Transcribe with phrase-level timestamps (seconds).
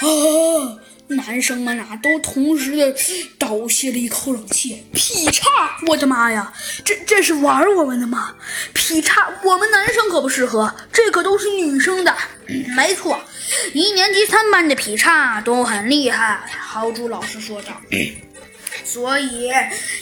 [0.00, 0.78] 啊！
[1.08, 2.94] 男生们啊，都同时的
[3.36, 4.86] 倒吸了一口冷气。
[4.92, 5.44] 劈叉！
[5.88, 6.52] 我的妈呀，
[6.84, 8.34] 这这是玩我们的吗？
[8.72, 12.14] 劈叉，我们男生可不适合，这可都是女生的。
[12.76, 13.20] 没错，
[13.74, 16.40] 一年级三班的劈叉都很厉害。
[16.60, 17.72] 豪猪老师说道。
[18.84, 19.50] 所以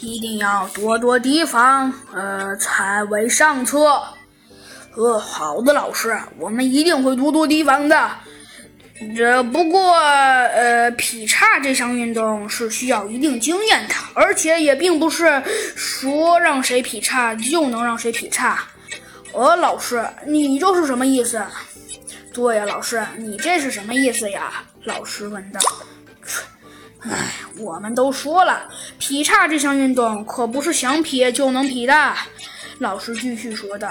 [0.00, 4.02] 一定要多多提防，呃，才为上策。
[4.94, 8.10] 呃，好的，老师，我们一定会多多提防的。
[9.16, 15.42] 这不过，呃，劈叉这项运动是需要一定经验的，而且也并不是
[15.74, 18.64] 说让谁劈叉就能让谁劈叉。
[19.32, 21.42] 呃，老师，你这是什么意思？
[22.32, 24.62] 对呀，老师，你这是什么意思呀？
[24.84, 25.60] 老师问道。
[27.00, 27.10] 唉，
[27.58, 32.14] 我们都说了，劈叉这项运动可不是想劈就能劈的。
[32.82, 33.88] 老师继续说道：“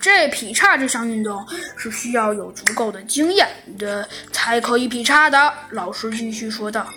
[0.00, 1.44] 这劈叉这项运动
[1.76, 6.88] 是需要有足够的经验的才可以劈叉的。”老师继续说道：“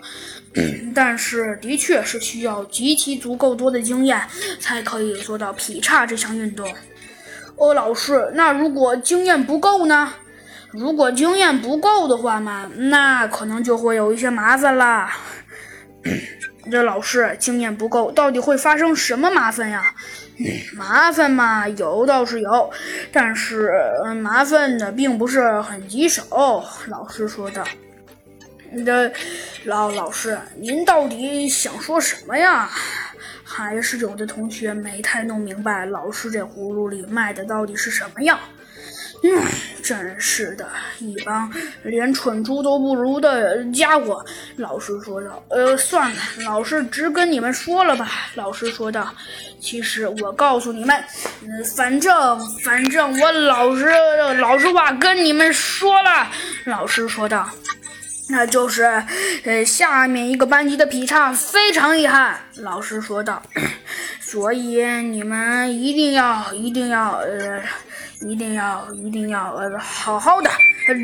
[0.94, 4.22] 但是，的确是需要极其足够多的经验
[4.59, 6.72] 才可以做到劈叉这项运动。”
[7.58, 10.14] 哦，老师，那如果经验不够呢？
[10.72, 15.17] 如果经验不够的话嘛，那可能就会有一些麻烦啦。
[16.72, 19.94] 这老师经验不够，到底会发生什么麻烦呀？
[20.75, 22.72] 麻烦嘛，有倒是有，
[23.11, 23.72] 但是
[24.22, 26.23] 麻烦的并不是很棘手。
[26.88, 27.64] 老师说道
[28.86, 29.11] ：“这
[29.66, 32.70] 老老师，您到底想说什么呀？”
[33.45, 38.39] 还是有的同学没太弄明白，老师这葫芦里卖的到底是什么药。
[39.24, 40.68] 唉，真是的，
[41.00, 41.50] 一帮
[41.84, 44.24] 连蠢猪都不如的家伙。
[44.58, 49.14] 老师说道：“呃，算了，老师直跟你们说了吧。”老师说道
[49.62, 51.02] ：“其实我告诉你们，
[51.42, 53.86] 嗯，反正反正我老实
[54.40, 56.28] 老实话跟你们说了。”
[56.68, 57.50] 老师说道
[58.28, 58.84] ：“那就是，
[59.46, 63.42] 呃，下面一个班级的劈叉非常厉害。”老师说道
[64.20, 67.62] ：“所以你们一定要一定要呃。”
[68.22, 70.50] 一定要一定要呃好好的，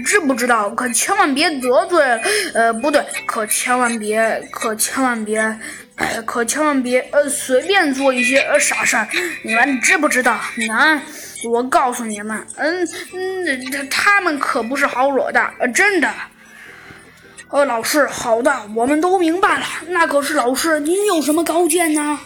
[0.06, 0.70] 知不知道？
[0.70, 2.04] 可千万别得罪，
[2.54, 5.60] 呃不对，可千万别，可千万别，
[6.26, 9.08] 可千万别呃随便做一些呃傻事儿，
[9.44, 10.32] 你们知不知道？
[10.72, 11.02] 啊，
[11.50, 16.10] 我告诉你们，嗯嗯，他们可不是好惹的，呃真的。
[17.52, 19.66] 呃，老师，好的，我们都明白了。
[19.88, 22.20] 那可是老师，您有什么高见呢？